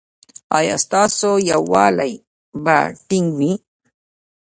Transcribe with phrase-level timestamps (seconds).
[0.57, 2.13] ایا ستاسو یووالي
[2.63, 3.51] به ټینګ وي؟